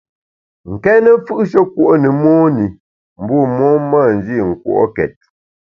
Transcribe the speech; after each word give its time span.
Nkéne 0.71 1.09
mfù’she 1.19 1.61
kùo’ 1.73 1.93
ne 2.01 2.09
mon 2.21 2.55
i, 2.65 2.67
bu 3.25 3.37
mon 3.57 3.77
mâ 3.89 4.01
nji 4.17 4.35
nkùo’ket. 4.49 5.15